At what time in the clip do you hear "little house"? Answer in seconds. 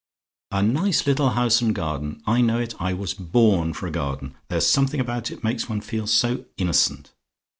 1.05-1.61